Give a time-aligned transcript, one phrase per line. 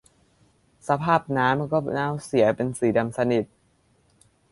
[0.87, 3.45] สภาพน้ำก็เน่าเสียเป็นสีดำสนิท